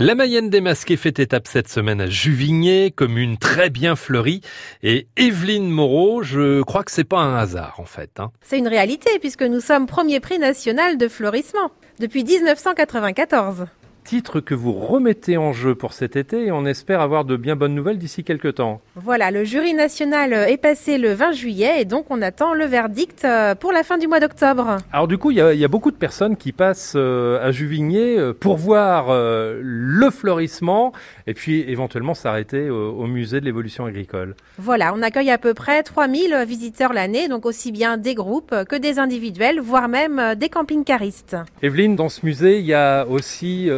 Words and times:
La 0.00 0.16
Mayenne 0.16 0.50
démasquée 0.50 0.96
fait 0.96 1.20
étape 1.20 1.46
cette 1.46 1.68
semaine 1.68 2.00
à 2.00 2.08
Juvigné, 2.08 2.90
commune 2.90 3.38
très 3.38 3.70
bien 3.70 3.94
fleurie. 3.94 4.40
Et 4.82 5.06
Evelyne 5.16 5.70
Moreau, 5.70 6.24
je 6.24 6.62
crois 6.62 6.82
que 6.82 6.90
c'est 6.90 7.04
pas 7.04 7.20
un 7.20 7.36
hasard 7.36 7.76
en 7.78 7.84
fait. 7.84 8.10
Hein. 8.18 8.32
C'est 8.42 8.58
une 8.58 8.66
réalité 8.66 9.08
puisque 9.20 9.44
nous 9.44 9.60
sommes 9.60 9.86
premier 9.86 10.18
prix 10.18 10.40
national 10.40 10.98
de 10.98 11.06
fleurissement 11.06 11.70
depuis 12.00 12.24
1994 12.24 13.66
titre 14.04 14.40
que 14.40 14.54
vous 14.54 14.72
remettez 14.72 15.38
en 15.38 15.52
jeu 15.52 15.74
pour 15.74 15.94
cet 15.94 16.14
été 16.14 16.46
et 16.46 16.52
on 16.52 16.66
espère 16.66 17.00
avoir 17.00 17.24
de 17.24 17.36
bien 17.36 17.56
bonnes 17.56 17.74
nouvelles 17.74 17.98
d'ici 17.98 18.22
quelques 18.22 18.56
temps. 18.56 18.82
Voilà, 18.96 19.30
le 19.30 19.44
jury 19.44 19.72
national 19.72 20.34
est 20.34 20.58
passé 20.58 20.98
le 20.98 21.14
20 21.14 21.32
juillet 21.32 21.80
et 21.80 21.84
donc 21.86 22.06
on 22.10 22.20
attend 22.20 22.52
le 22.52 22.66
verdict 22.66 23.24
euh, 23.24 23.54
pour 23.54 23.72
la 23.72 23.82
fin 23.82 23.96
du 23.96 24.06
mois 24.06 24.20
d'octobre. 24.20 24.76
Alors 24.92 25.08
du 25.08 25.16
coup, 25.16 25.30
il 25.30 25.38
y, 25.38 25.64
a 25.64 25.68
beaucoup 25.68 25.90
de 25.90 25.96
personnes 25.96 26.36
qui 26.36 26.52
passent 26.52 26.92
euh, 26.96 27.44
à 27.44 27.50
Juvigné 27.50 28.18
euh, 28.18 28.34
pour 28.34 28.58
voir 28.58 29.06
le 29.10 30.10
fleurissement 30.10 30.92
et 31.26 31.32
puis 31.32 31.64
éventuellement 31.66 32.14
s'arrêter 32.14 32.68
au 32.68 33.06
musée 33.06 33.40
de 33.40 33.46
l'évolution 33.46 33.86
agricole. 33.86 34.36
Voilà, 34.58 34.92
on 34.94 35.00
accueille 35.00 35.30
à 35.30 35.38
peu 35.38 35.54
près 35.54 35.82
3000 35.82 36.44
visiteurs 36.46 36.92
l'année, 36.92 37.28
donc 37.28 37.46
aussi 37.46 37.72
bien 37.72 37.96
des 37.96 38.14
groupes 38.14 38.54
que 38.68 38.76
des 38.76 38.98
individuels, 38.98 39.60
voire 39.60 39.88
même 39.88 40.34
des 40.36 40.50
camping-caristes. 40.50 41.36
Evelyne, 41.62 41.96
dans 41.96 42.10
ce 42.10 42.24
musée, 42.26 42.58
il 42.58 42.66
y 42.66 42.74
a 42.74 43.06
aussi 43.06 43.70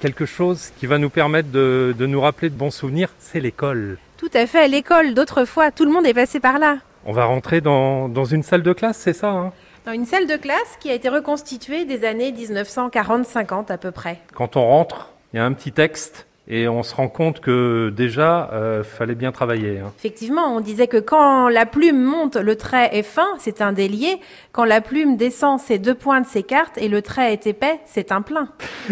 quelque 0.00 0.26
chose 0.26 0.70
qui 0.78 0.86
va 0.86 0.98
nous 0.98 1.10
permettre 1.10 1.50
de, 1.50 1.94
nous 1.98 2.20
rappeler 2.20 2.50
de 2.50 2.54
bons 2.54 2.70
souvenirs, 2.70 3.08
c'est 3.18 3.40
l'école. 3.40 3.98
Tout 4.16 4.30
à 4.34 4.46
fait, 4.46 4.68
l'école 4.68 5.14
d'autrefois, 5.14 5.70
tout 5.70 5.84
le 5.84 5.92
monde 5.92 6.06
est 6.06 6.14
passé 6.14 6.40
par 6.40 6.58
là. 6.58 6.78
On 7.04 7.12
va 7.12 7.24
rentrer 7.26 7.60
dans, 7.60 8.24
une 8.24 8.42
salle 8.42 8.62
de 8.62 8.72
classe, 8.72 8.98
c'est 8.98 9.12
ça 9.12 9.30
hein? 9.30 9.52
Dans 9.86 9.92
une 9.92 10.06
salle 10.06 10.26
de 10.26 10.36
classe 10.36 10.78
qui 10.80 10.88
a 10.88 10.94
été 10.94 11.10
reconstituée 11.10 11.84
des 11.84 12.06
années 12.06 12.32
1940-50 12.32 13.70
à 13.70 13.76
peu 13.76 13.90
près. 13.90 14.18
Quand 14.32 14.56
on 14.56 14.62
rentre, 14.62 15.12
il 15.32 15.36
y 15.36 15.40
a 15.40 15.44
un 15.44 15.52
petit 15.52 15.72
texte 15.72 16.26
et 16.46 16.68
on 16.68 16.82
se 16.82 16.94
rend 16.94 17.08
compte 17.08 17.40
que 17.40 17.90
déjà, 17.96 18.50
euh, 18.52 18.84
fallait 18.84 19.14
bien 19.14 19.32
travailler. 19.32 19.78
Hein. 19.78 19.92
Effectivement, 19.98 20.54
on 20.54 20.60
disait 20.60 20.88
que 20.88 20.98
quand 20.98 21.48
la 21.48 21.64
plume 21.64 22.02
monte, 22.02 22.36
le 22.36 22.56
trait 22.56 22.90
est 22.92 23.02
fin, 23.02 23.28
c'est 23.38 23.62
un 23.62 23.72
délié. 23.72 24.20
Quand 24.52 24.64
la 24.64 24.82
plume 24.82 25.16
descend, 25.16 25.58
c'est 25.58 25.78
deux 25.78 25.94
pointes 25.94 26.26
s'écartent 26.26 26.76
et 26.76 26.88
le 26.88 27.00
trait 27.00 27.32
est 27.32 27.46
épais, 27.46 27.80
c'est 27.86 28.12
un 28.12 28.20
plein. 28.20 28.48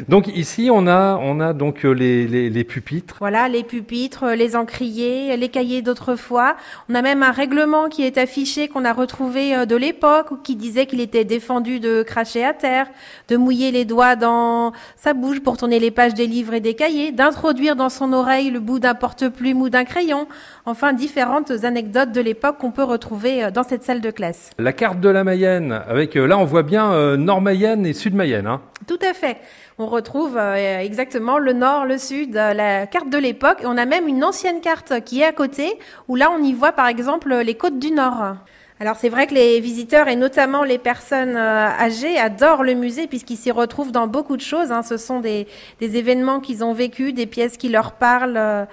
Donc 0.09 0.29
ici, 0.29 0.71
on 0.73 0.87
a, 0.87 1.19
on 1.21 1.41
a 1.41 1.53
donc 1.53 1.85
euh, 1.85 1.93
les, 1.93 2.27
les, 2.27 2.49
les 2.49 2.65
pupitres. 2.65 3.17
Voilà, 3.19 3.49
les 3.49 3.65
pupitres, 3.65 4.29
les 4.29 4.57
encriers, 4.57 5.37
les 5.37 5.49
cahiers 5.51 5.83
d'autrefois. 5.83 6.57
On 6.89 6.95
a 6.95 7.03
même 7.03 7.23
un 7.23 7.33
règlement 7.33 7.89
qui 7.91 8.03
est 8.03 8.17
affiché 8.17 8.69
qu'on 8.69 8.87
a 8.87 8.95
retrouvé 8.95 9.55
euh, 9.55 9.67
de 9.67 9.77
l'époque, 9.77 10.43
qui 10.43 10.57
disait 10.57 10.87
qu'il 10.87 11.01
était 11.01 11.25
défendu 11.25 11.81
de 11.81 12.03
cracher 12.03 12.45
à 12.45 12.55
terre, 12.55 12.87
de 13.29 13.37
mouiller 13.37 13.71
les 13.73 13.85
doigts 13.85 14.17
dans 14.17 14.73
sa 14.97 15.13
bouche 15.13 15.41
pour 15.41 15.59
tourner 15.59 15.81
les 15.81 15.91
pages 15.91 16.15
des 16.15 16.27
livres 16.27 16.55
et 16.55 16.61
des 16.61 16.75
cahiers, 16.75 17.13
introduire 17.43 17.75
dans 17.75 17.89
son 17.89 18.13
oreille 18.13 18.53
le 18.53 18.61
bout 18.61 18.79
d'un 18.79 18.95
porte-plume 18.95 19.63
ou 19.63 19.69
d'un 19.69 19.83
crayon, 19.83 20.29
enfin 20.65 20.93
différentes 20.93 21.51
anecdotes 21.65 22.13
de 22.13 22.21
l'époque 22.21 22.59
qu'on 22.59 22.71
peut 22.71 22.85
retrouver 22.85 23.43
euh, 23.43 23.51
dans 23.51 23.65
cette 23.65 23.83
salle 23.83 24.01
de 24.01 24.13
classe. 24.13 24.51
La 24.61 24.73
carte 24.73 25.01
de 25.01 25.09
la 25.09 25.25
Mayenne, 25.25 25.83
avec 25.89 26.17
euh, 26.17 26.25
là 26.25 26.39
on 26.39 26.45
voit 26.45 26.63
bien 26.63 26.93
euh, 26.93 27.17
Nord-Mayenne 27.17 27.85
et 27.85 27.95
Sud-Mayenne. 27.95 28.47
Hein. 28.47 28.61
Tout 28.87 29.01
à 29.03 29.13
fait. 29.13 29.39
On 29.79 29.89
retrouve 29.89 30.39
exactement 30.39 31.39
le 31.39 31.53
nord, 31.53 31.85
le 31.85 31.99
sud, 31.99 32.35
la 32.35 32.87
carte 32.87 33.11
de 33.11 33.19
l'époque. 33.19 33.63
On 33.65 33.77
a 33.77 33.87
même 33.87 34.07
une 34.07 34.23
ancienne 34.23 34.61
carte 34.61 35.03
qui 35.05 35.23
est 35.23 35.25
à 35.25 35.33
côté, 35.33 35.81
où 36.07 36.15
là 36.15 36.31
on 36.31 36.41
y 36.45 36.53
voit 36.53 36.71
par 36.71 36.87
exemple 36.87 37.35
les 37.35 37.55
côtes 37.55 37.81
du 37.81 37.91
nord. 37.91 38.37
Alors 38.83 38.97
c'est 38.97 39.11
vrai 39.11 39.29
que 39.29 39.35
les 39.35 39.61
visiteurs 39.61 40.09
et 40.09 40.17
notamment 40.17 40.65
les 40.65 40.77
personnes 40.77 41.37
euh, 41.37 41.67
âgées 41.69 42.19
adorent 42.19 42.65
le 42.65 42.75
musée 42.75 43.07
puisqu'ils 43.07 43.37
s'y 43.37 43.53
retrouvent 43.53 43.93
dans 43.93 44.09
beaucoup 44.09 44.37
de 44.37 44.43
choses. 44.43 44.73
Hein. 44.73 44.83
Ce 44.83 44.97
sont 44.97 45.21
des, 45.21 45.47
des 45.79 45.97
événements 45.97 46.41
qu'ils 46.41 46.65
ont 46.65 46.73
vécus, 46.73 47.15
des 47.15 47.27
pièces 47.27 47.57
qui 47.57 47.69
leur 47.69 47.93
parlent. 47.93 48.37
Euh. 48.37 48.65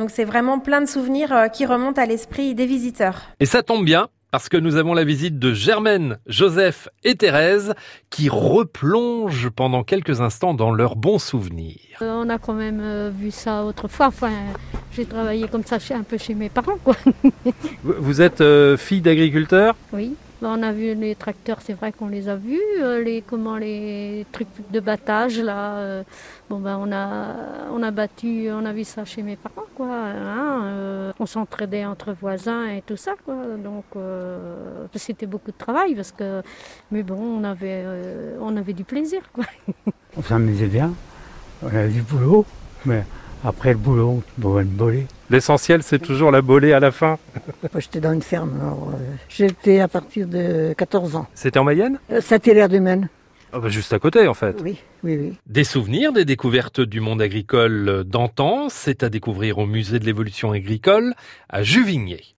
Donc 0.00 0.10
c'est 0.10 0.24
vraiment 0.24 0.58
plein 0.58 0.80
de 0.80 0.86
souvenirs 0.86 1.32
euh, 1.32 1.46
qui 1.46 1.64
remontent 1.64 2.02
à 2.02 2.06
l'esprit 2.06 2.56
des 2.56 2.66
visiteurs. 2.66 3.20
Et 3.38 3.46
ça 3.46 3.62
tombe 3.62 3.84
bien 3.84 4.08
parce 4.32 4.48
que 4.48 4.56
nous 4.56 4.74
avons 4.74 4.94
la 4.94 5.04
visite 5.04 5.38
de 5.38 5.54
Germaine, 5.54 6.18
Joseph 6.26 6.88
et 7.04 7.14
Thérèse 7.14 7.74
qui 8.10 8.28
replongent 8.28 9.50
pendant 9.50 9.84
quelques 9.84 10.20
instants 10.20 10.54
dans 10.54 10.72
leurs 10.72 10.96
bons 10.96 11.20
souvenirs. 11.20 11.98
on 12.00 12.28
a 12.30 12.38
quand 12.38 12.54
même 12.54 13.12
vu 13.16 13.30
ça 13.30 13.62
autrefois. 13.62 14.08
Enfin, 14.08 14.32
j'ai 14.92 15.06
travaillé 15.06 15.48
comme 15.48 15.64
ça 15.64 15.78
chez, 15.78 15.94
un 15.94 16.02
peu 16.02 16.18
chez 16.18 16.34
mes 16.34 16.48
parents. 16.48 16.78
Quoi. 16.84 16.96
Vous 17.82 18.20
êtes 18.20 18.40
euh, 18.40 18.76
fille 18.76 19.00
d'agriculteur? 19.00 19.74
Oui. 19.92 20.14
On 20.44 20.60
a 20.64 20.72
vu 20.72 20.92
les 20.96 21.14
tracteurs, 21.14 21.58
c'est 21.62 21.72
vrai 21.72 21.92
qu'on 21.92 22.08
les 22.08 22.28
a 22.28 22.34
vus, 22.34 22.58
euh, 22.80 23.00
les 23.00 23.22
comment 23.22 23.56
les 23.56 24.26
trucs 24.32 24.48
de 24.72 24.80
battage 24.80 25.38
là. 25.38 25.76
Euh, 25.76 26.02
bon 26.50 26.58
ben 26.58 26.80
on 26.82 26.90
a 26.90 27.36
on 27.72 27.80
a 27.80 27.92
battu, 27.92 28.48
on 28.50 28.64
a 28.64 28.72
vu 28.72 28.82
ça 28.82 29.04
chez 29.04 29.22
mes 29.22 29.36
parents 29.36 29.68
quoi. 29.76 29.86
Hein, 29.86 31.12
on 31.20 31.26
s'entraidait 31.26 31.84
entre 31.84 32.12
voisins 32.20 32.66
et 32.66 32.82
tout 32.84 32.96
ça 32.96 33.12
quoi. 33.24 33.36
Donc 33.62 33.84
c'était 34.96 35.26
beaucoup 35.26 35.52
de 35.52 35.56
travail 35.56 35.94
parce 35.94 36.10
que 36.10 36.42
mais 36.90 37.04
bon 37.04 37.20
on 37.20 37.44
avait 37.44 37.84
on 38.40 38.56
avait 38.56 38.72
du 38.72 38.82
plaisir 38.82 39.22
quoi. 39.32 39.44
On 40.16 40.22
s'amusait 40.22 40.66
bien, 40.66 40.92
on 41.62 41.68
avait 41.68 41.88
du 41.88 42.02
boulot, 42.02 42.44
mais 42.84 43.02
après 43.44 43.72
le 43.72 43.78
boulot, 43.78 44.22
on 44.42 44.48
va 44.48 44.62
boler. 44.64 45.06
L'essentiel, 45.30 45.82
c'est 45.82 45.98
toujours 45.98 46.30
la 46.30 46.42
bolée 46.42 46.72
à 46.72 46.80
la 46.80 46.90
fin. 46.90 47.18
J'étais 47.78 48.00
dans 48.00 48.12
une 48.12 48.22
ferme. 48.22 48.50
Euh, 48.62 48.96
j'étais 49.28 49.80
à 49.80 49.88
partir 49.88 50.26
de 50.26 50.74
14 50.76 51.16
ans. 51.16 51.26
C'était 51.34 51.58
en 51.58 51.64
Mayenne? 51.64 51.98
Euh, 52.10 52.20
C'était 52.22 52.54
l'air 52.54 52.68
de 52.68 52.78
Maine. 52.78 53.08
Ah 53.54 53.58
bah 53.58 53.68
juste 53.68 53.92
à 53.92 53.98
côté, 53.98 54.26
en 54.28 54.34
fait. 54.34 54.56
Oui, 54.62 54.78
oui, 55.04 55.18
oui. 55.20 55.32
Des 55.46 55.64
souvenirs, 55.64 56.12
des 56.14 56.24
découvertes 56.24 56.80
du 56.80 57.00
monde 57.00 57.20
agricole 57.20 58.02
d'antan, 58.06 58.68
c'est 58.70 59.02
à 59.02 59.10
découvrir 59.10 59.58
au 59.58 59.66
musée 59.66 59.98
de 59.98 60.06
l'évolution 60.06 60.52
agricole 60.52 61.12
à 61.50 61.62
Juvigné. 61.62 62.22